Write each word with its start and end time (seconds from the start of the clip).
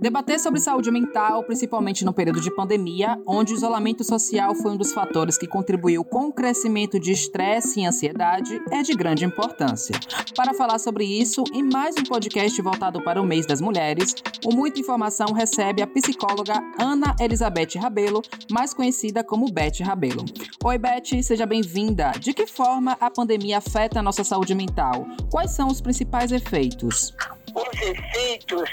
Debater 0.00 0.38
sobre 0.38 0.60
saúde 0.60 0.92
mental, 0.92 1.42
principalmente 1.42 2.04
no 2.04 2.12
período 2.12 2.40
de 2.40 2.54
pandemia, 2.54 3.20
onde 3.26 3.52
o 3.52 3.56
isolamento 3.56 4.04
social 4.04 4.54
foi 4.54 4.70
um 4.70 4.76
dos 4.76 4.92
fatores 4.92 5.36
que 5.36 5.48
contribuiu 5.48 6.04
com 6.04 6.28
o 6.28 6.32
crescimento 6.32 7.00
de 7.00 7.10
estresse 7.10 7.80
e 7.80 7.84
ansiedade, 7.84 8.62
é 8.70 8.80
de 8.82 8.94
grande 8.94 9.24
importância. 9.24 9.98
Para 10.36 10.54
falar 10.54 10.78
sobre 10.78 11.04
isso, 11.04 11.42
em 11.52 11.64
mais 11.64 11.96
um 11.96 12.04
podcast 12.04 12.62
voltado 12.62 13.02
para 13.02 13.20
o 13.20 13.26
mês 13.26 13.44
das 13.44 13.60
mulheres, 13.60 14.14
o 14.44 14.54
Muita 14.54 14.78
Informação 14.78 15.32
recebe 15.32 15.82
a 15.82 15.86
psicóloga 15.88 16.62
Ana 16.78 17.16
Elizabeth 17.18 17.76
Rabelo, 17.76 18.22
mais 18.52 18.72
conhecida 18.72 19.24
como 19.24 19.50
Beth 19.50 19.80
Rabelo. 19.80 20.24
Oi, 20.62 20.78
Beth, 20.78 21.24
seja 21.24 21.44
bem-vinda. 21.44 22.12
De 22.20 22.32
que 22.32 22.46
forma 22.46 22.96
a 23.00 23.10
pandemia 23.10 23.58
afeta 23.58 23.98
a 23.98 24.02
nossa 24.02 24.22
saúde 24.22 24.54
mental? 24.54 25.08
Quais 25.28 25.50
são 25.50 25.66
os 25.66 25.80
principais 25.80 26.30
efeitos? 26.30 27.12
Os 27.54 27.80
efeitos 27.80 28.70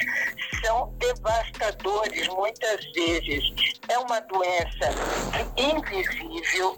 são 0.63 0.93
devastadores 0.97 2.27
muitas 2.29 2.85
vezes. 2.93 3.53
É 3.87 3.97
uma 3.99 4.19
doença 4.21 4.89
invisível, 5.57 6.77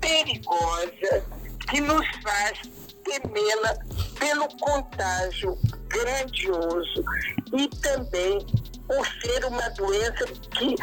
perigosa, 0.00 1.24
que 1.68 1.80
nos 1.80 2.06
faz 2.22 2.60
temê-la 3.04 3.76
pelo 4.18 4.48
contágio 4.58 5.58
grandioso 5.88 7.04
e 7.52 7.68
também 7.80 8.38
por 8.86 9.06
ser 9.20 9.44
uma 9.44 9.68
doença 9.70 10.26
que 10.56 10.74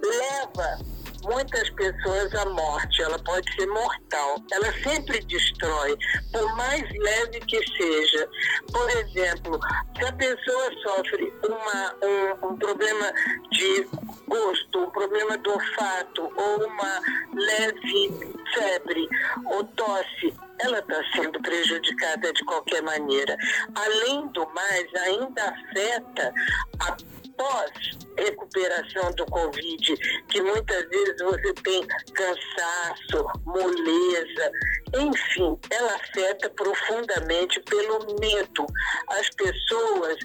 leva 0.00 0.78
muitas 1.26 1.68
pessoas 1.70 2.34
a 2.34 2.46
morte, 2.46 3.02
ela 3.02 3.18
pode 3.18 3.52
ser 3.54 3.66
mortal. 3.66 4.36
Ela 4.52 4.72
sempre 4.82 5.20
destrói, 5.24 5.96
por 6.32 6.56
mais 6.56 6.82
leve 6.82 7.40
que 7.40 7.58
seja. 7.76 8.28
Por 8.72 8.90
exemplo, 8.90 9.60
se 9.96 10.04
a 10.04 10.12
pessoa 10.12 10.70
sofre 10.82 11.32
uma, 11.48 11.94
um, 12.02 12.52
um 12.52 12.56
problema 12.56 13.12
de 13.50 13.88
gosto, 14.28 14.78
um 14.78 14.90
problema 14.90 15.36
do 15.38 15.50
olfato 15.50 16.32
ou 16.36 16.66
uma 16.66 17.00
leve 17.34 18.36
febre 18.54 19.08
ou 19.46 19.64
tosse, 19.64 20.34
ela 20.60 20.78
está 20.78 21.02
sendo 21.14 21.40
prejudicada 21.42 22.32
de 22.32 22.44
qualquer 22.44 22.82
maneira. 22.82 23.36
Além 23.74 24.26
do 24.28 24.46
mais, 24.54 24.94
ainda 24.94 25.42
afeta 25.44 26.32
a 26.80 26.96
pós-recuperação 27.36 29.12
do 29.12 29.26
Covid, 29.26 29.96
que 30.28 30.42
muitas 30.42 30.88
vezes 30.88 31.16
você 31.22 31.52
tem 31.54 31.86
cansaço, 32.14 33.26
moleza, 33.44 34.50
enfim, 34.94 35.58
ela 35.70 35.94
afeta 35.94 36.50
profundamente 36.50 37.60
pelo 37.60 37.98
medo. 38.20 38.66
As 39.08 39.28
pessoas 39.30 40.16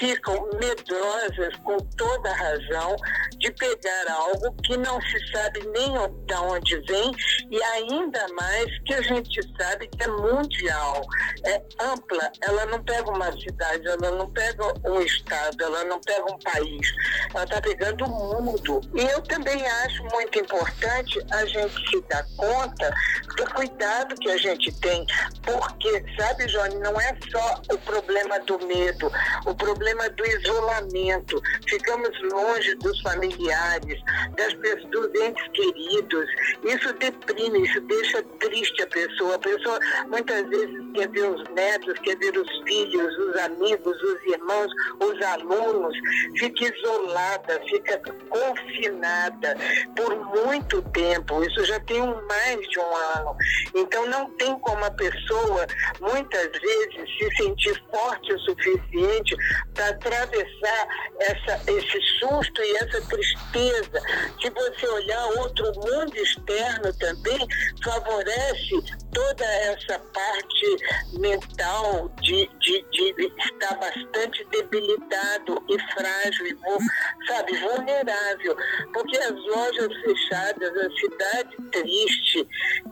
ficam 0.00 0.48
medrosas 0.58 1.54
com 1.62 1.76
toda 1.96 2.32
razão 2.32 2.96
de 3.38 3.50
pegar 3.52 4.10
algo 4.10 4.52
que 4.64 4.76
não 4.78 5.00
se 5.02 5.30
sabe 5.30 5.60
nem 5.68 5.92
de 6.26 6.34
onde 6.34 6.80
vem 6.88 7.12
e 7.50 7.62
ainda 7.62 8.26
mais 8.34 8.66
que 8.86 8.94
a 8.94 9.02
gente 9.02 9.40
sabe 9.58 9.86
que 9.88 10.02
é 10.02 10.08
mundial, 10.08 11.02
é 11.44 11.62
ampla, 11.80 12.32
ela 12.40 12.66
não 12.66 12.82
pega 12.82 13.10
uma 13.10 13.30
cidade, 13.32 13.86
ela 13.86 14.10
não 14.12 14.30
pega 14.30 14.64
um 14.88 15.00
estado, 15.02 15.62
ela 15.62 15.84
não 15.84 16.00
pega 16.00 16.24
um 16.32 16.38
país, 16.38 16.88
ela 17.34 17.44
está 17.44 17.60
pegando 17.60 18.04
o 18.04 18.42
mundo. 18.42 18.80
E 18.94 19.02
eu 19.02 19.20
também 19.22 19.66
acho 19.66 20.02
muito 20.04 20.38
importante 20.38 21.18
a 21.30 21.44
gente 21.44 21.90
se 21.90 22.00
dar 22.08 22.24
conta 22.36 22.94
do 23.36 23.44
cuidado 23.54 24.14
que 24.16 24.30
a 24.30 24.36
gente 24.38 24.72
tem, 24.80 25.04
porque, 25.42 26.04
sabe, 26.18 26.46
Johnny, 26.46 26.76
não 26.76 26.98
é 27.00 27.16
só 27.30 27.60
o 27.72 27.78
problema 27.78 28.38
do 28.40 28.58
medo, 28.66 29.12
o 29.44 29.54
problema 29.54 29.89
do 29.94 30.26
isolamento, 30.26 31.40
ficamos 31.68 32.10
longe 32.32 32.74
dos 32.76 33.00
familiares, 33.02 34.00
das 34.36 34.54
pessoas, 34.54 34.90
dos 34.90 35.20
entes 35.20 35.48
queridos, 35.52 36.26
isso 36.64 36.92
deprime, 36.94 37.62
isso 37.62 37.80
deixa 37.82 38.22
triste 38.40 38.82
a 38.82 38.86
pessoa, 38.86 39.34
a 39.34 39.38
pessoa 39.38 39.78
muitas 40.08 40.48
vezes 40.48 40.76
quer 40.94 41.08
ver 41.08 41.30
os 41.30 41.44
netos, 41.50 41.98
quer 42.00 42.16
ver 42.18 42.36
os 42.36 42.48
filhos, 42.64 43.18
os 43.18 43.36
amigos, 43.36 44.02
os 44.02 44.32
irmãos, 44.32 44.72
os 45.00 45.22
alunos, 45.26 45.96
fica 46.38 46.64
isolada, 46.64 47.60
fica 47.68 48.00
confinada 48.28 49.56
por 49.96 50.44
muito 50.44 50.82
tempo, 50.92 51.42
isso 51.44 51.64
já 51.64 51.80
tem 51.80 52.00
mais 52.00 52.60
de 52.68 52.78
um 52.78 52.96
ano. 53.18 53.36
Então 53.74 54.06
não 54.06 54.30
tem 54.32 54.58
como 54.60 54.84
a 54.84 54.90
pessoa 54.90 55.66
muitas 56.00 56.50
vezes 56.52 57.10
se 57.18 57.36
sentir 57.36 57.82
forte 57.90 58.32
o 58.32 58.38
suficiente 58.40 59.36
para 59.80 59.88
atravessar 59.88 60.88
essa, 61.20 61.72
esse 61.72 62.00
susto 62.18 62.60
e 62.60 62.76
essa 62.76 63.00
tristeza. 63.08 64.02
Se 64.40 64.50
você 64.50 64.86
olhar 64.88 65.24
outro 65.38 65.72
mundo 65.76 66.14
externo 66.16 66.92
também, 66.98 67.38
favorece 67.82 68.74
toda 69.12 69.44
essa 69.44 69.98
parte 69.98 71.18
mental 71.18 72.08
de, 72.20 72.48
de, 72.60 72.82
de 72.90 73.32
estar 73.38 73.74
bastante 73.76 74.44
debilitado 74.50 75.62
e 75.68 75.78
frágil 75.92 76.46
e 76.46 77.26
sabe, 77.26 77.56
vulnerável. 77.58 78.56
Porque 78.92 79.18
as 79.18 79.34
lojas 79.46 79.92
fechadas, 80.02 80.76
a 80.76 80.90
cidade 80.98 81.56
triste, 81.72 82.48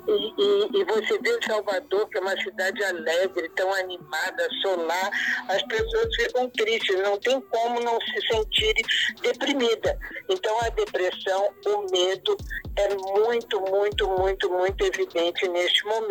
e, 0.06 0.34
e, 0.39 0.81
e, 0.81 0.84
você 0.84 1.19
vê 1.19 1.39
Salvador, 1.47 2.09
que 2.09 2.19
é 2.19 2.21
uma 2.21 2.37
cidade 2.43 2.83
alegre, 2.85 3.49
tão 3.50 3.73
animada, 3.75 4.49
solar, 4.62 5.11
as 5.49 5.62
pessoas 5.65 6.15
ficam 6.17 6.49
tristes, 6.50 7.00
não 7.00 7.19
tem 7.19 7.41
como 7.41 7.81
não 7.81 7.99
se 8.00 8.27
sentirem 8.27 8.85
deprimidas. 9.23 9.97
Então 10.29 10.59
a 10.62 10.69
depressão, 10.71 11.50
o 11.67 11.91
medo 11.91 12.37
é 12.77 12.95
muito, 12.95 13.61
muito, 13.61 14.09
muito, 14.09 14.50
muito 14.50 14.85
evidente 14.85 15.49
neste 15.49 15.85
momento. 15.85 16.08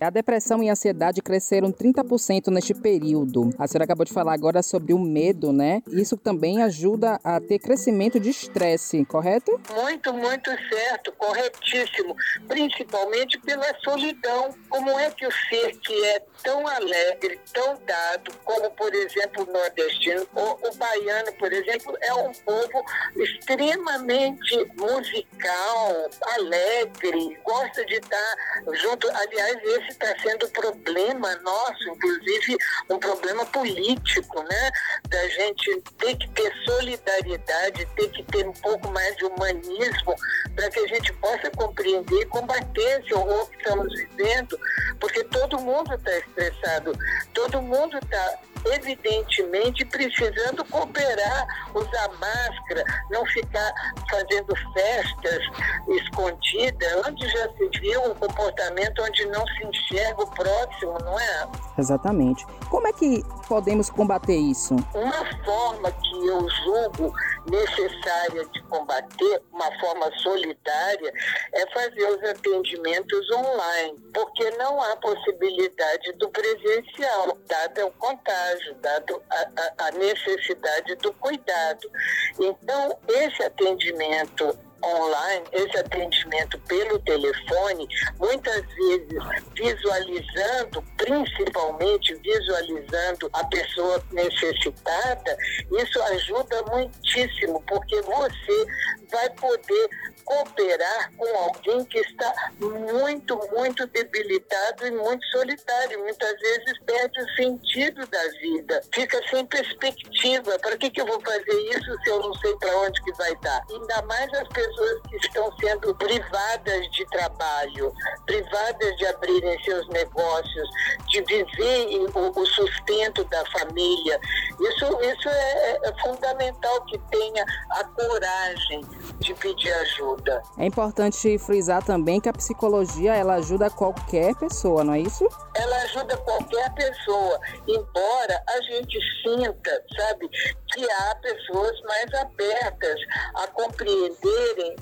A 0.00 0.10
depressão 0.10 0.62
e 0.62 0.68
a 0.68 0.72
ansiedade 0.72 1.22
cresceram 1.22 1.72
30% 1.72 2.48
neste 2.48 2.74
período. 2.74 3.50
A 3.58 3.66
senhora 3.66 3.84
acabou 3.84 4.04
de 4.04 4.12
falar 4.12 4.34
agora 4.34 4.62
sobre 4.62 4.92
o 4.92 4.98
medo, 4.98 5.52
né? 5.52 5.82
Isso 5.88 6.16
também 6.16 6.62
ajuda 6.62 7.20
a 7.22 7.40
ter 7.40 7.58
crescimento 7.58 8.18
de 8.18 8.30
estresse, 8.30 9.04
correto? 9.04 9.60
Muito, 9.74 10.12
muito 10.12 10.50
certo, 10.68 11.12
corretíssimo. 11.12 12.14
Principalmente 12.48 13.38
pela 13.40 13.66
solidão. 13.82 14.54
Como 14.68 14.90
é 14.98 15.10
que 15.10 15.26
o 15.26 15.30
ser 15.48 15.76
que 15.78 16.04
é 16.06 16.22
tão 16.42 16.66
alegre, 16.66 17.40
tão 17.52 17.78
dado, 17.86 18.32
como 18.44 18.70
por 18.72 18.94
exemplo 18.94 19.46
o 19.48 19.52
nordestino, 19.52 20.26
o, 20.34 20.68
o 20.68 20.74
baiano, 20.76 21.32
por 21.38 21.52
exemplo, 21.52 21.96
é 22.00 22.14
um 22.14 22.32
povo 22.32 22.84
extremamente 23.16 24.56
musical, 24.78 26.08
alegre, 26.34 27.38
gosta 27.44 27.84
de 27.86 27.94
estar 27.94 28.34
junto. 28.74 29.08
Aliás, 29.26 29.56
esse 29.64 29.88
está 29.88 30.14
sendo 30.20 30.48
problema 30.50 31.34
nosso, 31.36 31.88
inclusive 31.88 32.56
um 32.88 32.98
problema 32.98 33.44
político, 33.46 34.42
né? 34.42 34.70
Da 35.08 35.28
gente 35.28 35.82
ter 35.98 36.16
que 36.16 36.30
ter 36.30 36.52
solidariedade, 36.64 37.86
ter 37.96 38.08
que 38.10 38.22
ter 38.24 38.46
um 38.46 38.52
pouco 38.52 38.88
mais 38.92 39.16
de 39.16 39.24
humanismo 39.24 40.14
para 40.54 40.70
que 40.70 40.78
a 40.78 40.86
gente 40.86 41.12
possa 41.14 41.50
compreender 41.50 42.22
e 42.22 42.26
combater 42.26 43.00
esse 43.00 43.12
horror 43.14 43.50
que 43.50 43.56
estamos 43.56 43.92
vivendo, 43.94 44.58
porque 45.00 45.24
todo 45.24 45.58
mundo 45.58 45.92
está 45.92 46.18
estressado, 46.18 46.92
todo 47.34 47.60
mundo 47.60 47.98
está 47.98 48.38
evidentemente 48.72 49.84
precisando 49.84 50.64
cooperar, 50.66 51.46
usar 51.74 52.08
máscara, 52.18 52.84
não 53.10 53.24
ficar 53.26 53.72
fazendo 54.10 54.54
festas 54.72 55.42
escondidas, 55.88 57.06
onde 57.06 57.28
já 57.28 57.48
se 57.50 57.80
viu 57.80 58.02
um 58.10 58.14
comportamento 58.14 59.02
onde 59.02 59.26
não 59.26 59.46
se 59.46 59.66
enxerga 59.66 60.22
o 60.22 60.26
próximo, 60.30 60.98
não 61.04 61.18
é? 61.18 61.48
Exatamente. 61.78 62.46
Como 62.68 62.86
é 62.86 62.92
que 62.92 63.22
podemos 63.48 63.90
combater 63.90 64.36
isso? 64.36 64.74
Uma 64.94 65.44
forma 65.44 65.90
que 65.90 66.26
eu 66.26 66.48
julgo 66.48 67.12
necessária 67.50 68.44
de 68.46 68.62
combater, 68.64 69.42
uma 69.52 69.78
forma 69.78 70.10
solidária, 70.18 71.12
é 71.52 71.66
fazer 71.72 72.06
os 72.10 72.22
atendimentos 72.30 73.30
online, 73.30 73.98
porque 74.12 74.50
não 74.52 74.80
há 74.80 74.96
possibilidade 74.96 76.12
do 76.14 76.28
presencial, 76.30 77.38
dado 77.46 77.86
o 77.86 77.90
contágio, 77.92 78.74
dado 78.76 79.22
a, 79.30 79.36
a, 79.36 79.88
a 79.88 79.90
necessidade 79.92 80.94
do 80.96 81.12
cuidado. 81.14 81.90
Então, 82.38 82.98
esse 83.08 83.42
atendimento 83.42 84.65
online, 84.86 85.44
esse 85.52 85.76
atendimento 85.78 86.58
pelo 86.60 86.98
telefone, 87.00 87.86
muitas 88.18 88.62
vezes 88.74 89.18
visualizando, 89.54 90.82
principalmente 90.96 92.14
visualizando 92.16 93.28
a 93.32 93.44
pessoa 93.44 94.02
necessitada, 94.12 95.36
isso 95.78 96.02
ajuda 96.02 96.62
muitíssimo, 96.70 97.62
porque 97.66 98.00
você 98.02 98.66
vai 99.10 99.30
poder 99.30 99.88
cooperar 100.26 101.12
com 101.16 101.38
alguém 101.38 101.84
que 101.84 101.98
está 102.00 102.50
muito, 102.58 103.38
muito 103.56 103.86
debilitado 103.86 104.86
e 104.86 104.90
muito 104.90 105.24
solitário. 105.26 106.00
Muitas 106.00 106.38
vezes 106.40 106.78
perde 106.84 107.20
o 107.20 107.34
sentido 107.36 108.06
da 108.08 108.28
vida, 108.40 108.80
fica 108.92 109.20
sem 109.30 109.46
perspectiva. 109.46 110.58
Para 110.58 110.76
que, 110.76 110.90
que 110.90 111.00
eu 111.00 111.06
vou 111.06 111.20
fazer 111.20 111.60
isso 111.70 111.96
se 112.02 112.10
eu 112.10 112.20
não 112.20 112.34
sei 112.34 112.54
para 112.56 112.76
onde 112.78 113.02
que 113.02 113.12
vai 113.12 113.34
dar? 113.36 113.64
Ainda 113.70 114.02
mais 114.02 114.32
as 114.34 114.48
pessoas 114.48 114.75
que 115.08 115.16
estão 115.16 115.50
sendo 115.58 115.94
privadas 115.94 116.90
de 116.90 117.04
trabalho, 117.06 117.92
privadas 118.26 118.96
de 118.96 119.06
abrirem 119.06 119.62
seus 119.62 119.88
negócios, 119.88 120.68
de 121.08 121.22
viver 121.22 122.10
o, 122.14 122.40
o 122.40 122.46
sustento 122.46 123.24
da 123.24 123.44
família. 123.46 124.20
Isso, 124.60 124.84
isso 125.02 125.28
é, 125.28 125.80
é 125.84 126.00
fundamental 126.00 126.84
que 126.86 126.98
tenha 127.10 127.44
a 127.70 127.84
coragem 127.84 128.80
de 129.18 129.34
pedir 129.34 129.72
ajuda. 129.72 130.42
É 130.58 130.66
importante 130.66 131.38
frisar 131.38 131.84
também 131.84 132.20
que 132.20 132.28
a 132.28 132.32
psicologia 132.32 133.14
ela 133.14 133.34
ajuda 133.34 133.70
qualquer 133.70 134.34
pessoa, 134.36 134.84
não 134.84 134.94
é 134.94 135.00
isso? 135.00 135.26
Ela 135.58 135.76
ajuda 135.82 136.16
qualquer 136.18 136.72
pessoa, 136.74 137.40
embora 137.66 138.42
a 138.48 138.60
gente 138.62 138.98
sinta, 139.22 139.84
sabe, 139.96 140.28
que 140.28 140.90
há 140.90 141.14
pessoas 141.16 141.80
mais 141.82 142.14
abertas 142.14 143.00
a 143.34 143.46
compreenderem 143.48 144.76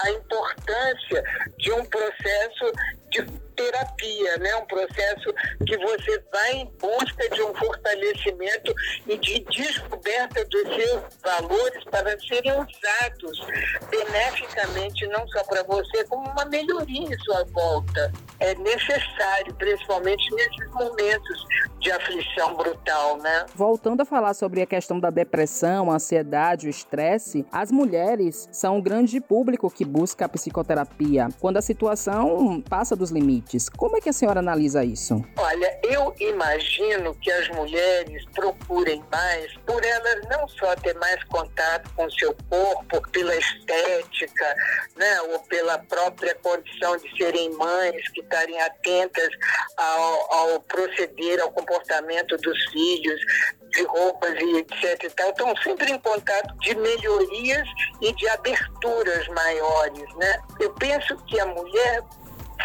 a 0.00 0.10
importância 0.10 1.22
de 1.58 1.72
um 1.72 1.84
processo 1.86 2.72
terapia, 4.08 4.38
né? 4.38 4.56
Um 4.56 4.66
processo 4.66 5.32
que 5.66 5.76
você 5.78 6.22
vai 6.32 6.52
em 6.52 6.72
busca 6.80 7.28
de 7.30 7.42
um 7.42 7.54
fortalecimento 7.54 8.74
e 9.06 9.16
de 9.18 9.40
descoberta 9.40 10.44
dos 10.46 10.62
seus 10.74 11.02
valores 11.22 11.84
para 11.90 12.18
serem 12.20 12.52
usados 12.52 13.46
beneficamente 13.90 15.06
não 15.08 15.26
só 15.28 15.44
para 15.44 15.62
você, 15.64 16.04
como 16.04 16.28
uma 16.28 16.44
melhoria 16.46 17.14
em 17.14 17.18
sua 17.20 17.44
volta. 17.52 18.12
É 18.40 18.54
necessário, 18.54 19.54
principalmente 19.54 20.34
nesses 20.34 20.70
momentos 20.72 21.46
de 21.80 21.90
aflição 21.90 22.54
brutal, 22.54 23.18
né? 23.18 23.46
Voltando 23.54 24.00
a 24.00 24.04
falar 24.04 24.34
sobre 24.34 24.62
a 24.62 24.66
questão 24.66 24.98
da 24.98 25.10
depressão, 25.10 25.90
a 25.90 25.94
ansiedade, 25.94 26.66
o 26.66 26.70
estresse, 26.70 27.44
as 27.52 27.70
mulheres 27.70 28.48
são 28.52 28.76
um 28.76 28.80
grande 28.80 29.20
público 29.20 29.70
que 29.70 29.84
busca 29.84 30.24
a 30.24 30.28
psicoterapia 30.28 31.28
quando 31.40 31.56
a 31.56 31.62
situação 31.62 32.62
passa 32.68 32.96
dos 32.96 33.10
limites. 33.10 33.68
Como 33.68 33.96
é 33.98 34.00
que 34.00 34.08
a 34.08 34.12
senhora 34.12 34.40
analisa 34.40 34.84
isso? 34.84 35.24
Olha, 35.36 35.80
eu 35.82 36.14
imagino 36.20 37.14
que 37.16 37.30
as 37.30 37.48
mulheres 37.50 38.24
procurem 38.34 39.04
mais 39.10 39.52
por 39.66 39.84
elas 39.84 40.20
não 40.30 40.48
só 40.48 40.74
ter 40.76 40.94
mais 40.96 41.22
contato 41.24 41.90
com 41.94 42.06
o 42.06 42.12
seu 42.12 42.34
corpo, 42.48 43.02
pela 43.10 43.34
estética, 43.36 44.56
né, 44.96 45.20
ou 45.22 45.40
pela 45.40 45.78
própria 45.78 46.34
condição 46.36 46.96
de 46.96 47.16
serem 47.16 47.50
mães, 47.54 48.08
que 48.10 48.20
estarem 48.20 48.60
atentas 48.60 49.28
ao, 49.76 50.34
ao 50.34 50.60
proceder, 50.60 51.40
ao 51.40 51.50
comportamento 51.50 52.36
dos 52.38 52.64
filhos, 52.70 53.20
de 53.70 53.82
roupas 53.84 54.34
e 54.40 54.56
etc 54.58 55.04
e 55.04 55.10
tal, 55.10 55.30
estão 55.30 55.56
sempre 55.56 55.92
em 55.92 55.98
contato 55.98 56.56
de 56.58 56.74
melhorias 56.74 57.68
e 58.00 58.12
de 58.14 58.28
aberturas 58.28 59.28
maiores, 59.28 60.14
né? 60.16 60.40
Eu 60.60 60.72
penso 60.74 61.16
que 61.26 61.38
a 61.38 61.46
mulher 61.46 62.02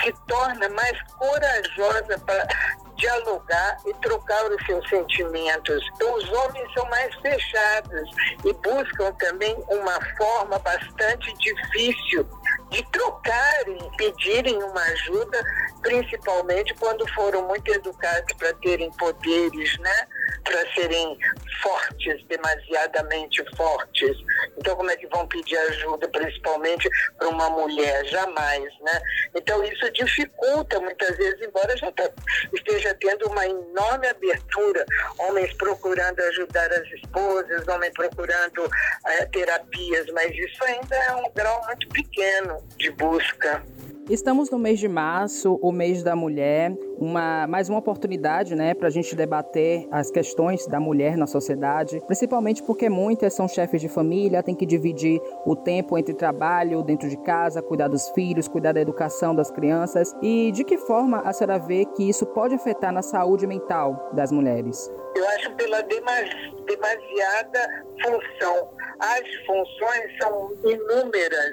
se 0.02 0.14
torna 0.28 0.70
mais 0.70 1.02
corajosa 1.18 2.20
para 2.26 2.48
dialogar 2.96 3.78
e 3.86 3.94
trocar 3.96 4.46
os 4.46 4.66
seus 4.66 4.88
sentimentos. 4.90 5.84
Então, 5.96 6.16
os 6.16 6.30
homens 6.30 6.74
são 6.74 6.86
mais 6.90 7.14
fechados 7.16 8.10
e 8.46 8.54
buscam 8.54 9.12
também 9.14 9.56
uma 9.68 10.00
forma 10.18 10.60
bastante 10.60 11.34
difícil 11.38 12.28
de 12.74 12.84
trocarem, 12.92 13.78
pedirem 13.98 14.62
uma 14.64 14.82
ajuda, 14.82 15.40
principalmente 15.82 16.74
quando 16.76 17.08
foram 17.14 17.48
muito 17.48 17.72
educados 17.72 18.34
para 18.38 18.54
terem 18.56 18.92
poderes, 18.94 19.78
né? 19.78 20.08
para 20.44 20.74
serem 20.74 21.18
fortes, 21.62 22.26
demasiadamente 22.28 23.44
fortes. 23.56 24.18
Então, 24.58 24.76
como 24.76 24.92
é 24.92 24.96
que 24.96 25.08
vão 25.08 25.26
pedir 25.28 25.58
ajuda, 25.58 26.08
principalmente 26.10 26.90
para 27.18 27.30
uma 27.30 27.50
mulher? 27.50 28.06
Jamais, 28.06 28.64
né? 28.82 29.02
Então, 29.36 29.64
isso 29.64 29.90
dificulta 29.92 30.80
muitas 30.80 31.16
vezes, 31.18 31.42
embora 31.42 31.76
já 31.78 31.92
tá, 31.94 32.10
esteja 32.54 32.94
tendo 32.96 33.28
uma 33.28 33.46
enorme 33.46 34.08
abertura, 34.08 34.86
homens 35.20 35.54
procurando 35.54 36.20
ajudar 36.20 36.72
as 36.74 36.88
esposas, 36.92 37.68
homens 37.68 37.94
procurando 37.94 38.70
é, 39.06 39.26
terapias, 39.28 40.06
mas 40.14 40.32
isso 40.32 40.64
ainda 40.66 40.96
é 40.96 41.12
um 41.14 41.32
grau 41.34 41.66
muito 41.68 41.88
pequeno 41.90 42.63
de 42.78 42.92
busca. 42.92 43.64
Estamos 44.10 44.52
no 44.52 44.60
mês 44.60 44.80
de 44.80 44.88
março, 44.90 45.58
o 45.62 45.72
mês 45.72 46.04
da 46.04 46.14
mulher, 46.14 46.76
uma, 47.00 47.48
mais 47.48 47.70
uma 47.70 47.80
oportunidade 47.80 48.54
né, 48.54 48.74
para 48.74 48.90
a 48.90 48.92
gente 48.92 49.16
debater 49.16 49.88
as 49.90 50.12
questões 50.12 50.68
da 50.68 50.78
mulher 50.78 51.16
na 51.16 51.26
sociedade, 51.26 52.02
principalmente 52.06 52.62
porque 52.64 52.90
muitas 52.90 53.34
são 53.34 53.48
chefes 53.48 53.80
de 53.80 53.88
família, 53.88 54.44
têm 54.44 54.56
que 54.56 54.66
dividir 54.66 55.22
o 55.46 55.56
tempo 55.56 55.98
entre 55.98 56.14
trabalho, 56.14 56.84
dentro 56.84 57.08
de 57.08 57.16
casa, 57.16 57.62
cuidar 57.62 57.88
dos 57.88 58.10
filhos, 58.10 58.46
cuidar 58.46 58.74
da 58.74 58.82
educação 58.82 59.34
das 59.34 59.50
crianças. 59.50 60.14
E 60.22 60.52
de 60.52 60.66
que 60.66 60.78
forma 60.78 61.22
a 61.22 61.32
senhora 61.32 61.58
vê 61.58 61.86
que 61.86 62.08
isso 62.08 62.26
pode 62.26 62.56
afetar 62.56 62.92
na 62.92 63.02
saúde 63.02 63.48
mental 63.48 64.12
das 64.14 64.34
mulheres? 64.34 64.92
Eu 65.16 65.26
acho 65.30 65.56
pela 65.56 65.82
demasiada 65.82 67.86
função. 68.04 68.68
As 69.00 69.22
funções 69.46 70.18
são 70.22 70.52
inúmeras 70.64 71.52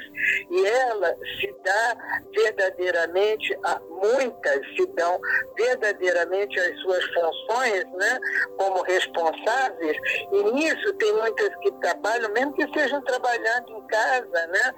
e 0.51 0.67
ela 0.67 1.17
se 1.41 1.55
dá 1.65 1.97
verdadeiramente, 2.35 3.59
muitas 3.89 4.67
se 4.77 4.87
dão 4.95 5.21
verdadeiramente 5.57 6.59
as 6.59 6.81
suas 6.81 7.05
funções 7.07 7.85
né, 7.95 8.19
como 8.57 8.83
responsáveis, 8.83 9.97
e 10.33 10.43
nisso 10.53 10.93
tem 10.95 11.13
muitas 11.15 11.55
que 11.57 11.71
trabalham, 11.81 12.31
mesmo 12.33 12.53
que 12.55 12.65
estejam 12.65 13.01
trabalhando 13.03 13.71
em 13.71 13.87
casa, 13.87 14.47
né, 14.47 14.75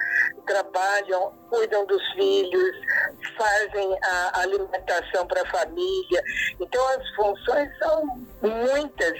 trabalham, 0.47 1.33
cuidam 1.51 1.85
dos 1.87 2.03
filhos, 2.13 2.77
fazem 3.37 3.99
a 4.03 4.41
alimentação 4.41 5.27
para 5.27 5.43
a 5.43 5.51
família. 5.51 6.23
Então 6.61 6.87
as 6.89 7.09
funções 7.15 7.69
são 7.79 8.05
muitas 8.43 9.13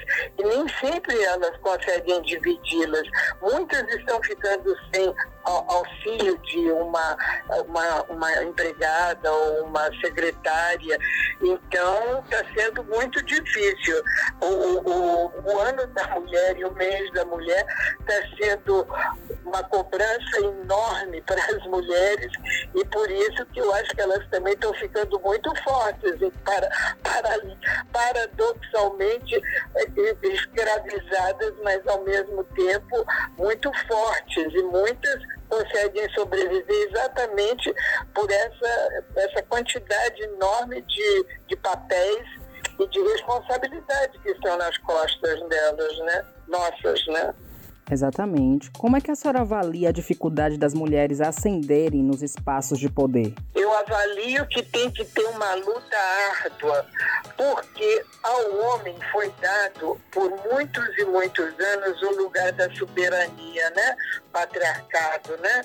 sempre 0.83 1.23
elas 1.23 1.55
conseguem 1.61 2.21
dividi-las. 2.23 3.07
Muitas 3.41 3.87
estão 3.95 4.21
ficando 4.21 4.75
sem 4.93 5.15
auxílio 5.45 6.37
de 6.39 6.71
uma, 6.71 7.17
uma, 7.67 8.03
uma 8.03 8.43
empregada 8.43 9.31
ou 9.31 9.65
uma 9.65 9.85
secretária. 9.99 10.97
Então, 11.41 12.23
está 12.23 12.43
sendo 12.55 12.83
muito 12.85 13.23
difícil. 13.23 14.03
O, 14.41 14.45
o, 14.45 15.31
o 15.43 15.59
ano 15.59 15.85
da 15.87 16.07
mulher 16.19 16.57
e 16.57 16.65
o 16.65 16.73
mês 16.73 17.11
da 17.13 17.25
mulher 17.25 17.65
está 17.99 18.37
sendo 18.37 18.87
uma 19.45 19.63
cobrança 19.63 20.39
enorme 20.39 21.21
para 21.27 21.43
as 21.45 21.63
mulheres 21.67 22.31
e 22.73 22.85
por 22.85 23.09
isso 23.11 23.45
que 23.47 23.59
eu 23.59 23.73
acho 23.75 23.89
que 23.89 24.01
elas 24.01 24.27
também 24.29 24.53
estão 24.53 24.73
ficando 24.73 25.19
muito 25.19 25.53
fortes 25.63 26.21
e 26.21 26.31
para, 26.43 26.69
para, 27.03 27.39
paradoxalmente 27.91 29.35
é, 29.75 29.85
escravizadas, 30.63 31.53
mas 31.63 31.85
ao 31.87 32.01
mesmo 32.03 32.43
tempo 32.43 33.05
muito 33.37 33.71
fortes 33.87 34.53
e 34.53 34.63
muitas 34.63 35.21
conseguem 35.49 36.09
sobreviver 36.13 36.89
exatamente 36.89 37.73
por 38.13 38.29
essa, 38.31 39.03
essa 39.17 39.43
quantidade 39.43 40.23
enorme 40.23 40.81
de, 40.81 41.25
de 41.47 41.55
papéis 41.57 42.27
e 42.79 42.87
de 42.87 42.99
responsabilidade 43.01 44.17
que 44.19 44.31
estão 44.31 44.57
nas 44.57 44.77
costas 44.79 45.47
delas, 45.47 45.97
né? 45.99 46.25
Nossas, 46.47 47.05
né? 47.07 47.33
Exatamente. 47.93 48.71
Como 48.71 48.97
é 48.97 49.01
que 49.01 49.11
a 49.11 49.15
senhora 49.15 49.41
avalia 49.41 49.89
a 49.89 49.91
dificuldade 49.91 50.57
das 50.57 50.73
mulheres 50.73 51.21
ascenderem 51.21 52.01
nos 52.01 52.23
espaços 52.23 52.79
de 52.79 52.89
poder? 52.89 53.33
Eu 53.53 53.71
avalio 53.71 54.47
que 54.47 54.63
tem 54.63 54.89
que 54.89 55.05
ter 55.05 55.25
uma 55.25 55.53
luta 55.55 55.97
árdua, 56.43 56.85
porque 57.37 58.03
ao 58.23 58.57
homem 58.59 58.95
foi 59.11 59.31
dado 59.39 59.99
por 60.11 60.29
muitos 60.51 60.97
e 60.97 61.05
muitos 61.05 61.45
anos 61.59 62.01
o 62.01 62.17
lugar 62.17 62.51
da 62.53 62.69
soberania, 62.73 63.69
né? 63.69 63.95
Patriarcado, 64.31 65.37
né? 65.37 65.61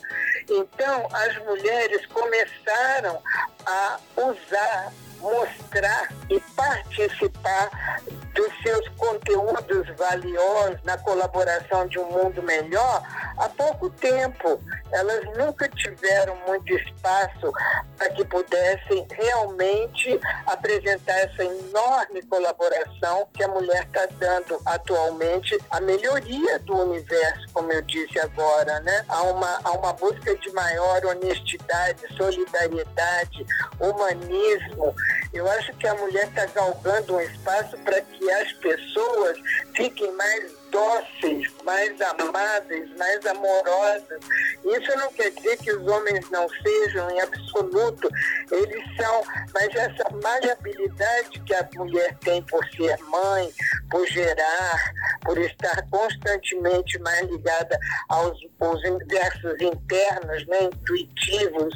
Então 0.51 1.09
as 1.13 1.39
mulheres 1.45 2.05
começaram 2.07 3.19
a 3.65 3.99
usar 4.17 4.93
mostrar 5.21 6.09
e 6.31 6.41
participar 6.55 8.01
dos 8.39 8.63
seus 8.63 8.89
conteúdos 8.91 9.89
valiosos 9.97 10.79
na 10.85 10.97
colaboração 10.97 11.89
de 11.89 11.99
um 11.99 12.05
mundo 12.05 12.41
melhor 12.41 13.03
há 13.37 13.49
pouco 13.49 13.91
tempo. 13.91 14.61
Elas 14.93 15.25
nunca 15.37 15.69
tiveram 15.69 16.37
muito 16.47 16.73
espaço 16.73 17.53
para 17.97 18.11
que 18.11 18.25
pudessem 18.25 19.07
realmente 19.11 20.21
apresentar 20.47 21.15
essa 21.15 21.45
enorme 21.45 22.23
colaboração 22.23 23.27
que 23.35 23.43
a 23.43 23.49
mulher 23.49 23.83
está 23.83 24.07
dando 24.21 24.61
atualmente 24.65 25.59
à 25.71 25.81
melhoria 25.81 26.61
do 26.61 26.77
universo, 26.77 27.45
como 27.53 27.73
eu 27.73 27.83
disse 27.83 28.21
agora, 28.21 28.79
né? 28.81 29.05
Há 29.09 29.23
uma, 29.23 29.61
há 29.65 29.73
uma 29.73 29.93
busca 29.95 30.37
de 30.37 30.53
maior 30.53 31.05
honestidade, 31.07 32.07
solidariedade, 32.17 33.45
humanismo. 33.81 34.95
Eu 35.33 35.49
acho 35.51 35.73
que 35.77 35.87
a 35.87 35.95
mulher 35.95 36.27
está 36.29 36.47
galgando 36.47 37.17
um 37.17 37.21
espaço 37.21 37.77
para 37.79 38.01
que 38.01 38.31
as 38.31 38.53
pessoas 38.55 39.39
fiquem 39.75 40.11
mais 40.13 40.58
dóceis, 40.71 41.49
mais 41.65 42.01
amáveis, 42.01 42.89
mais 42.97 43.25
amorosas. 43.27 44.21
Isso 44.65 44.97
não 44.97 45.13
quer 45.13 45.31
dizer 45.31 45.57
que 45.59 45.73
os 45.73 45.87
homens 45.87 46.29
não 46.31 46.49
sejam 46.49 47.11
em 47.11 47.21
absoluto, 47.21 48.09
eles 48.51 48.85
são, 48.97 49.23
mas 49.55 49.75
essa 49.75 50.05
maleabilidade 50.23 51.41
que 51.41 51.55
a 51.55 51.69
mulher 51.75 52.17
tem 52.21 52.43
por 52.43 52.65
ser 52.71 52.97
mãe, 53.05 53.53
por 53.91 54.07
gerar, 54.07 54.93
por 55.23 55.39
estar 55.39 55.87
constantemente 55.91 56.99
mais 57.01 57.29
ligada 57.29 57.79
aos, 58.09 58.39
aos 58.61 58.83
universos 58.85 59.61
internos, 59.61 60.47
né, 60.47 60.65
intuitivos. 60.65 61.75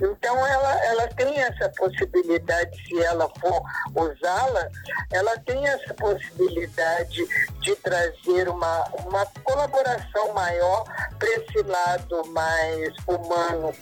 Então 0.00 0.46
ela, 0.46 0.84
ela 0.86 1.08
tem 1.08 1.40
essa 1.40 1.68
possibilidade, 1.70 2.76
se 2.86 3.02
ela 3.02 3.30
for 3.40 3.62
usá-la, 3.94 4.68
ela 5.12 5.38
tem 5.40 5.66
essa 5.66 5.94
possibilidade 5.94 7.26
de 7.60 7.76
trazer 7.76 8.33
ter 8.34 8.48
uma, 8.48 8.84
uma 9.06 9.24
colaboração 9.44 10.34
maior 10.34 10.84
para 11.18 11.28
esse 11.28 11.62
lado 11.62 12.26
mais 12.30 12.92
humano, 13.06 13.72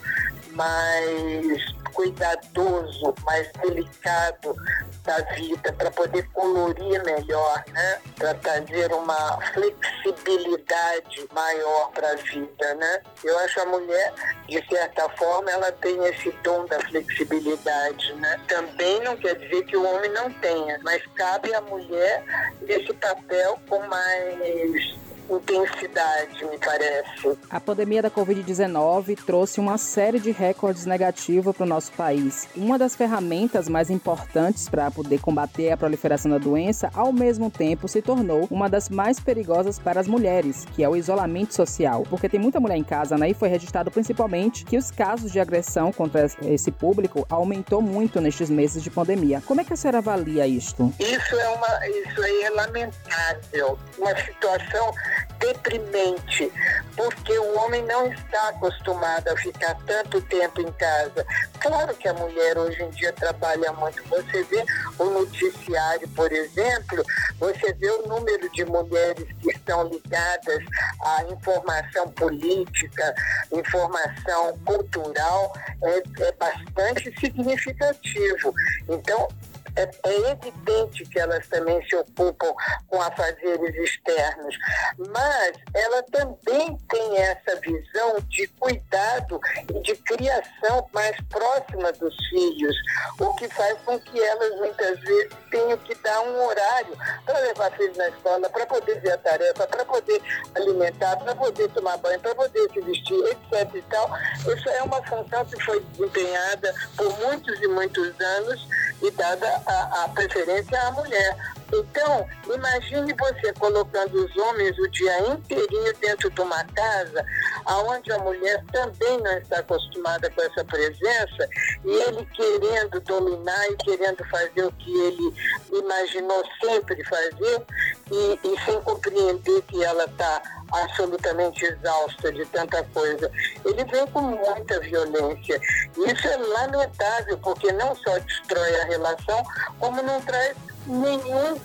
mais 0.51 1.73
cuidadoso, 1.93 3.13
mais 3.25 3.51
delicado 3.53 4.55
da 5.03 5.19
vida, 5.35 5.71
para 5.73 5.91
poder 5.91 6.23
colorir 6.29 7.03
melhor, 7.03 7.63
né? 7.71 7.99
Para 8.17 8.33
trazer 8.35 8.91
uma 8.93 9.39
flexibilidade 9.53 11.27
maior 11.33 11.91
para 11.91 12.11
a 12.11 12.15
vida, 12.15 12.75
né? 12.75 13.01
Eu 13.23 13.37
acho 13.39 13.59
a 13.61 13.65
mulher, 13.65 14.13
de 14.47 14.65
certa 14.67 15.09
forma, 15.09 15.51
ela 15.51 15.71
tem 15.73 16.03
esse 16.05 16.31
dom 16.43 16.65
da 16.65 16.79
flexibilidade, 16.79 18.13
né? 18.13 18.39
Também 18.47 19.01
não 19.01 19.17
quer 19.17 19.35
dizer 19.35 19.65
que 19.65 19.75
o 19.75 19.85
homem 19.85 20.11
não 20.11 20.31
tenha, 20.33 20.79
mas 20.83 21.05
cabe 21.15 21.53
à 21.53 21.61
mulher 21.61 22.23
esse 22.67 22.93
papel 22.93 23.59
com 23.67 23.79
mais 23.87 24.41
games 24.43 25.12
intensidade, 25.37 26.45
me 26.45 26.57
parece. 26.57 27.37
A 27.49 27.59
pandemia 27.59 28.01
da 28.01 28.11
Covid-19 28.11 29.17
trouxe 29.25 29.59
uma 29.59 29.77
série 29.77 30.19
de 30.19 30.31
recordes 30.31 30.85
negativos 30.85 31.55
para 31.55 31.65
o 31.65 31.69
nosso 31.69 31.91
país. 31.93 32.47
Uma 32.55 32.77
das 32.77 32.95
ferramentas 32.95 33.67
mais 33.69 33.89
importantes 33.89 34.69
para 34.69 34.89
poder 34.91 35.19
combater 35.19 35.71
a 35.71 35.77
proliferação 35.77 36.31
da 36.31 36.37
doença, 36.37 36.89
ao 36.93 37.11
mesmo 37.11 37.49
tempo, 37.49 37.87
se 37.87 38.01
tornou 38.01 38.47
uma 38.49 38.69
das 38.69 38.89
mais 38.89 39.19
perigosas 39.19 39.79
para 39.79 39.99
as 39.99 40.07
mulheres, 40.07 40.65
que 40.73 40.83
é 40.83 40.89
o 40.89 40.95
isolamento 40.95 41.53
social. 41.53 42.03
Porque 42.09 42.29
tem 42.29 42.39
muita 42.39 42.59
mulher 42.59 42.77
em 42.77 42.83
casa, 42.83 43.17
né? 43.17 43.29
E 43.29 43.33
foi 43.33 43.49
registrado 43.49 43.91
principalmente 43.91 44.65
que 44.65 44.77
os 44.77 44.91
casos 44.91 45.31
de 45.31 45.39
agressão 45.39 45.91
contra 45.91 46.27
esse 46.43 46.71
público 46.71 47.25
aumentou 47.29 47.81
muito 47.81 48.21
nestes 48.21 48.49
meses 48.49 48.83
de 48.83 48.89
pandemia. 48.89 49.41
Como 49.45 49.61
é 49.61 49.63
que 49.63 49.73
a 49.73 49.75
senhora 49.75 49.99
avalia 49.99 50.47
isto? 50.47 50.93
Isso 50.99 51.35
é 51.35 51.49
uma, 51.49 51.87
isso 51.87 52.21
aí 52.21 52.43
é 52.43 52.49
lamentável. 52.49 53.79
Uma 53.97 54.15
situação 54.17 54.93
deprimente, 55.39 56.51
porque 56.95 57.37
o 57.37 57.57
homem 57.59 57.83
não 57.83 58.11
está 58.11 58.49
acostumado 58.49 59.27
a 59.27 59.37
ficar 59.37 59.75
tanto 59.85 60.21
tempo 60.21 60.61
em 60.61 60.71
casa. 60.73 61.25
Claro 61.59 61.93
que 61.95 62.07
a 62.07 62.13
mulher 62.13 62.57
hoje 62.57 62.81
em 62.81 62.89
dia 62.91 63.11
trabalha 63.13 63.71
muito. 63.73 64.01
Você 64.07 64.43
vê 64.43 64.63
o 64.99 65.05
noticiário, 65.05 66.07
por 66.09 66.31
exemplo, 66.31 67.03
você 67.39 67.73
vê 67.73 67.89
o 67.89 68.07
número 68.07 68.49
de 68.51 68.65
mulheres 68.65 69.27
que 69.41 69.49
estão 69.51 69.87
ligadas 69.87 70.63
à 71.03 71.23
informação 71.23 72.09
política, 72.11 73.15
informação 73.51 74.57
cultural, 74.65 75.53
é, 75.83 76.03
é 76.21 76.31
bastante 76.33 77.13
significativo. 77.19 78.53
Então, 78.89 79.27
é, 79.75 79.89
é 80.05 80.31
evidente 80.31 81.05
que 81.05 81.19
elas 81.19 81.47
também 81.47 81.83
se 81.87 81.95
ocupam 81.95 82.53
com 82.87 83.01
afazeres 83.01 83.75
externos, 83.75 84.55
mas 84.97 85.53
ela 85.73 86.03
também 86.03 86.77
tem 86.89 87.17
essa 87.17 87.59
visão 87.59 88.17
de 88.27 88.47
cuidado 88.59 89.39
e 89.69 89.79
de 89.81 89.95
criação 89.95 90.87
mais 90.93 91.15
próxima 91.29 91.91
dos 91.93 92.15
filhos, 92.29 92.75
o 93.19 93.33
que 93.35 93.47
faz 93.49 93.77
com 93.85 93.99
que 93.99 94.21
elas 94.21 94.55
muitas 94.57 94.99
vezes 94.99 95.29
tenham 95.49 95.77
que 95.77 95.95
dar 95.95 96.21
um 96.21 96.45
horário 96.45 96.97
para 97.25 97.39
levar 97.39 97.71
filhos 97.71 97.97
na 97.97 98.09
escola, 98.09 98.49
para 98.49 98.65
poder 98.65 98.99
ver 99.01 99.13
a 99.13 99.17
tarefa, 99.17 99.67
para 99.67 99.85
poder 99.85 100.21
alimentar, 100.55 101.17
para 101.17 101.35
poder 101.35 101.69
tomar 101.69 101.97
banho, 101.97 102.19
para 102.19 102.35
poder 102.35 102.69
se 102.71 102.81
vestir, 102.81 103.23
etc. 103.25 103.75
E 103.75 103.81
tal. 103.83 104.09
Isso 104.55 104.69
é 104.69 104.83
uma 104.83 105.01
função 105.03 105.45
que 105.45 105.63
foi 105.63 105.79
desempenhada 105.81 106.73
por 106.95 107.19
muitos 107.19 107.59
e 107.61 107.67
muitos 107.67 108.19
anos 108.19 108.67
e 109.03 109.11
dada 109.11 109.61
a, 109.67 110.03
a 110.05 110.09
preferência 110.09 110.81
à 110.81 110.91
mulher. 110.91 111.37
Então, 111.73 112.27
imagine 112.53 113.13
você 113.13 113.51
colocando 113.53 114.13
os 114.13 114.37
homens 114.37 114.77
o 114.77 114.87
dia 114.89 115.27
inteirinho 115.31 115.93
dentro 115.97 116.29
de 116.29 116.41
uma 116.41 116.63
casa, 116.65 117.25
aonde 117.65 118.11
a 118.11 118.19
mulher 118.19 118.63
também 118.71 119.19
não 119.21 119.37
está 119.39 119.57
acostumada 119.59 120.29
com 120.29 120.41
essa 120.41 120.63
presença, 120.63 121.49
e 121.83 121.89
ele 121.89 122.25
querendo 122.33 122.99
dominar 123.01 123.71
e 123.71 123.75
querendo 123.77 124.23
fazer 124.29 124.65
o 124.65 124.71
que 124.73 124.91
ele 124.91 125.33
imaginou 125.71 126.43
sempre 126.63 127.03
fazer, 127.05 127.65
e, 128.11 128.39
e 128.43 128.65
sem 128.65 128.79
compreender 128.81 129.61
que 129.63 129.83
ela 129.83 130.05
está 130.05 130.41
absolutamente 130.73 131.65
exausta 131.65 132.31
de 132.31 132.45
tanta 132.45 132.83
coisa. 132.93 133.31
Ele 133.63 133.83
vem 133.85 134.07
com 134.07 134.21
muita 134.21 134.79
violência. 134.79 135.59
Isso 135.97 136.27
é 136.27 136.37
lamentável, 136.37 137.37
porque 137.39 137.71
não 137.71 137.95
só 137.95 138.17
destrói 138.19 138.81
a 138.81 138.85
relação, 138.85 139.43
como 139.79 140.01
não 140.01 140.19
traz 140.21 140.55
nenhum 140.87 141.59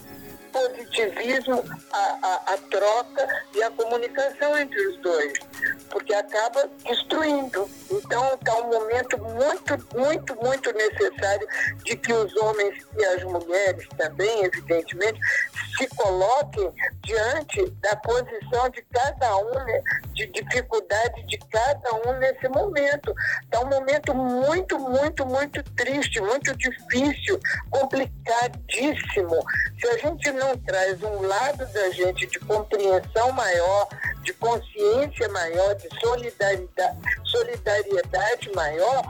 positivismo 0.52 1.64
a, 1.92 2.18
a, 2.22 2.54
a, 2.54 2.58
troca 2.70 3.44
e 3.54 3.62
a 3.62 3.70
comunicação 3.70 4.58
entre 4.58 4.80
os 4.88 4.98
dois, 5.00 5.32
porque 5.90 6.14
acaba 6.14 6.68
destruindo. 6.84 7.68
Então 7.90 8.34
está 8.34 8.54
um 8.56 8.68
momento 8.68 9.18
muito, 9.18 9.96
muito, 9.96 10.36
muito 10.36 10.72
necessário 10.72 11.48
de 11.84 11.96
que 11.96 12.12
os 12.12 12.34
homens 12.36 12.74
e 12.96 13.04
as 13.04 13.24
mulheres 13.24 13.86
também, 13.96 14.44
evidentemente, 14.44 15.20
se 15.76 15.86
coloquem 15.88 16.72
diante 17.04 17.70
da 17.80 17.96
posição 17.96 18.68
de 18.70 18.82
cada 18.92 19.36
um, 19.38 19.54
né, 19.64 19.82
de 20.12 20.26
dificuldade 20.26 21.22
de 21.26 21.38
cada 21.50 21.94
um 22.06 22.18
nesse 22.18 22.48
momento. 22.48 23.14
Está 23.44 23.60
um 23.60 23.68
momento 23.68 24.14
muito, 24.14 24.78
muito, 24.78 25.24
muito 25.24 25.62
triste, 25.74 26.20
muito 26.20 26.56
difícil, 26.56 27.38
complicadíssimo. 27.70 29.44
Se 29.80 29.88
a 29.88 29.98
gente 29.98 30.30
não 30.32 30.56
traz 30.58 31.02
um 31.02 31.22
lado 31.22 31.66
da 31.72 31.90
gente 31.90 32.26
de 32.26 32.38
compreensão 32.40 33.32
maior, 33.32 33.88
de 34.22 34.32
consciência 34.34 35.28
maior, 35.28 35.75
de 35.75 35.88
solidariedade, 36.00 36.98
solidariedade 37.25 38.50
maior, 38.54 39.02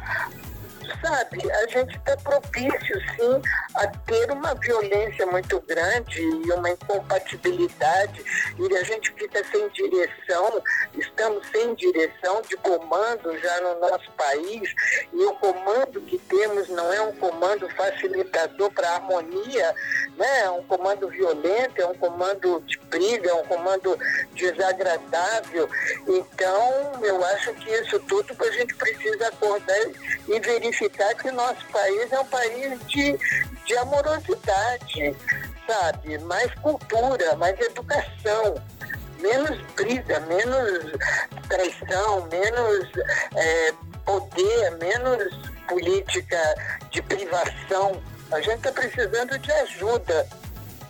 sabe, 1.01 1.51
a 1.51 1.67
gente 1.69 1.97
está 1.97 2.17
propício, 2.17 3.01
sim, 3.17 3.43
a 3.75 3.87
ter 3.87 4.31
uma 4.31 4.55
violência 4.55 5.27
muito 5.27 5.61
grande 5.61 6.21
e 6.21 6.53
uma 6.53 6.71
incompatibilidade, 6.71 8.25
e 8.59 8.77
a 8.77 8.83
gente 8.83 9.13
fica 9.13 9.43
sem 9.45 9.69
direção, 9.71 10.63
estamos 10.95 11.47
sem 11.49 11.75
direção 11.75 12.43
de 12.43 12.57
comando 12.57 13.39
já 13.39 13.61
no 13.61 13.81
nosso 13.81 14.11
país, 14.13 14.73
e 15.13 15.25
o 15.25 15.35
comando 15.35 16.01
que 16.03 16.19
temos 16.19 16.69
não 16.69 16.93
é 16.93 17.01
um 17.03 17.13
comando 17.17 17.69
facilitador 17.71 18.71
para 18.73 18.89
a 18.89 18.95
harmonia, 18.97 19.75
né? 20.17 20.41
é 20.41 20.51
um 20.51 20.63
comando 20.65 21.09
violento, 21.09 21.81
é 21.81 21.87
um 21.87 21.95
comando 21.95 22.61
de 22.67 22.79
briga, 22.79 23.31
é 23.31 23.35
um 23.35 23.45
comando 23.45 23.99
desagradável. 24.35 25.69
Então, 26.07 26.93
eu 27.03 27.25
acho 27.25 27.55
que 27.55 27.71
isso 27.71 27.99
tudo 28.01 28.37
a 28.39 28.51
gente 28.53 28.75
precisa 28.75 29.29
acordar 29.29 29.79
e 30.29 30.41
verificar 30.41 31.15
que 31.15 31.29
o 31.29 31.33
nosso 31.33 31.65
país 31.67 32.13
é 32.13 32.21
um 32.21 32.27
país 32.27 32.87
de, 32.87 33.19
de 33.67 33.77
amorosidade, 33.79 35.17
sabe? 35.67 36.19
Mais 36.19 36.53
cultura, 36.57 37.37
mais 37.37 37.59
educação, 37.61 38.63
menos 39.21 39.61
briga, 39.75 40.21
menos 40.21 40.93
traição, 41.49 42.29
menos 42.31 42.89
é, 43.35 43.73
poder, 44.05 44.71
menos 44.79 45.35
política 45.67 46.55
de 46.91 47.03
privação. 47.03 48.03
A 48.31 48.41
gente 48.41 48.57
está 48.57 48.73
precisando 48.73 49.39
de 49.39 49.53
ajuda 49.53 50.29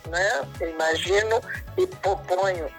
né? 0.09 0.47
Imagino 0.61 1.41
e 1.77 1.87
proponho 1.87 2.69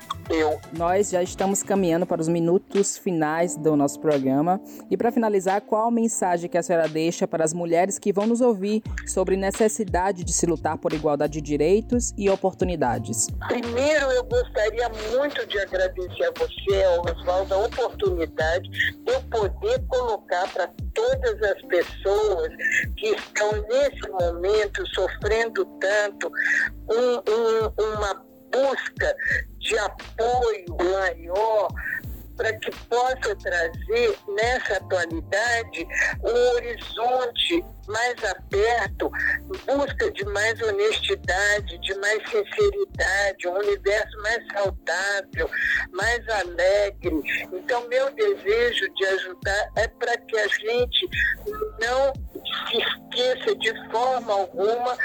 Nós 0.72 1.10
já 1.10 1.22
estamos 1.22 1.60
caminhando 1.60 2.06
para 2.06 2.20
os 2.20 2.28
minutos 2.28 2.96
finais 2.96 3.56
do 3.56 3.74
nosso 3.74 3.98
programa. 3.98 4.60
E 4.88 4.96
para 4.96 5.10
finalizar, 5.10 5.60
qual 5.60 5.90
mensagem 5.90 6.48
que 6.48 6.56
a 6.56 6.62
senhora 6.62 6.88
deixa 6.88 7.26
para 7.26 7.44
as 7.44 7.52
mulheres 7.52 7.98
que 7.98 8.12
vão 8.12 8.26
nos 8.26 8.40
ouvir 8.40 8.80
sobre 9.06 9.36
necessidade 9.36 10.22
de 10.22 10.32
se 10.32 10.46
lutar 10.46 10.78
por 10.78 10.92
igualdade 10.92 11.32
de 11.32 11.40
direitos 11.40 12.14
e 12.16 12.30
oportunidades? 12.30 13.26
Primeiro, 13.48 14.06
eu 14.12 14.22
gostaria 14.24 14.88
muito 15.16 15.44
de 15.46 15.58
agradecer 15.58 16.24
a 16.24 16.32
você, 16.38 17.10
Oswaldo, 17.10 17.54
a 17.54 17.66
oportunidade 17.66 18.70
de 18.70 19.12
eu 19.12 19.20
poder 19.22 19.84
colocar 19.88 20.48
para 20.52 20.70
todas 20.94 21.42
as 21.42 21.62
pessoas 21.62 22.48
que 22.96 23.08
estão 23.08 23.50
nesse 23.68 24.08
momento 24.10 24.86
sofrendo 24.94 25.64
tanto 25.80 26.30
um, 26.90 27.14
um, 27.30 27.84
uma 27.84 27.89
nessa 34.70 34.76
atualidade 34.76 35.86
um 36.22 36.54
horizonte 36.54 37.64
mais 37.88 38.24
aberto, 38.24 39.10
busca 39.66 40.10
de 40.12 40.24
mais 40.26 40.60
honestidade, 40.62 41.78
de 41.78 41.94
mais 41.98 42.22
sinceridade, 42.30 43.48
um 43.48 43.58
universo 43.58 44.22
mais 44.22 44.46
saudável, 44.52 45.50
mais 45.92 46.28
alegre. 46.28 47.20
Então, 47.52 47.88
meu 47.88 48.12
desejo 48.12 48.94
de 48.94 49.06
ajudar 49.06 49.70
é 49.76 49.88
para 49.88 50.16
que 50.18 50.38
a 50.38 50.46
gente 50.46 51.08
não 51.80 52.12
se 52.68 52.78
esqueça 52.78 53.56
de 53.56 53.90
forma 53.90 54.32
alguma 54.32 54.96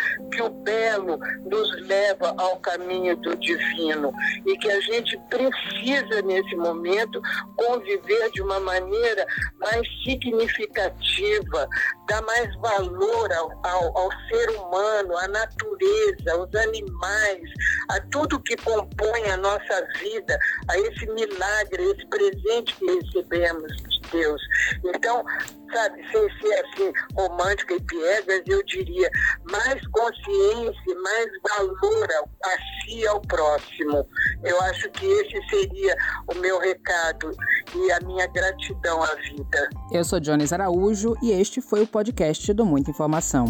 leva 2.06 2.34
ao 2.38 2.58
caminho 2.58 3.16
do 3.18 3.36
divino 3.38 4.14
e 4.46 4.58
que 4.58 4.72
a 4.72 4.80
gente 4.82 5.18
precisa, 5.30 6.22
nesse 6.24 6.56
momento, 6.56 7.22
conviver 7.56 8.32
de 8.32 8.42
uma 8.42 8.60
maneira 8.60 9.26
mais 9.60 9.88
significativa, 10.04 11.68
dar 12.08 12.22
mais 12.24 12.56
valor 12.58 13.34
ao, 13.34 13.52
ao, 13.64 13.98
ao 13.98 14.10
ser 14.30 14.50
humano, 14.52 15.18
à 15.18 15.28
natureza, 15.28 16.34
aos 16.34 16.54
animais, 16.56 17.50
a 17.90 18.00
tudo 18.12 18.42
que 18.42 18.56
compõe 18.58 19.30
a 19.32 19.38
nossa 19.38 19.88
vida, 20.00 20.38
a 20.70 20.78
esse 20.78 21.06
milagre, 21.08 21.82
a 21.82 21.92
esse 21.92 22.06
presente 22.08 22.76
que 22.76 22.86
recebemos 22.86 23.72
Deus. 24.12 24.42
Então, 24.84 25.24
sabe, 25.72 26.02
sem 26.12 26.30
ser 26.40 26.66
assim 26.66 26.94
romântica 27.16 27.74
e 27.74 27.82
piegas, 27.82 28.42
eu 28.48 28.64
diria 28.66 29.10
mais 29.52 29.82
consciência, 29.88 30.96
mais 31.02 31.28
valor 31.58 32.08
a 32.44 32.50
si 32.50 33.00
e 33.00 33.08
ao 33.08 33.22
próximo. 33.22 34.08
Eu 34.44 34.60
acho 34.62 34.90
que 34.92 35.06
esse 35.06 35.50
seria 35.50 35.96
o 36.28 36.36
meu 36.40 36.60
recado 36.60 37.32
e 37.76 37.92
a 37.92 38.00
minha 38.02 38.28
gratidão 38.28 39.04
à 39.04 39.16
vida. 39.16 39.70
Eu 39.92 40.04
sou 40.04 40.20
Jones 40.20 40.54
Araújo 40.54 41.16
e 41.22 41.32
este 41.32 41.62
foi 41.62 41.84
o 41.84 41.88
podcast 41.88 42.54
do 42.54 42.66
Muita 42.66 42.92
Informação. 42.92 43.50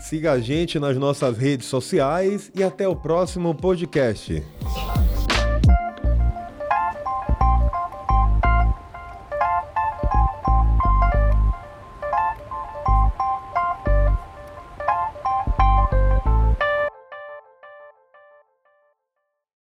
Siga 0.00 0.32
a 0.32 0.38
gente 0.38 0.78
nas 0.78 0.96
nossas 0.96 1.38
redes 1.38 1.66
sociais 1.66 2.50
e 2.54 2.62
até 2.62 2.86
o 2.86 2.94
próximo 2.94 3.54
podcast. 3.54 4.44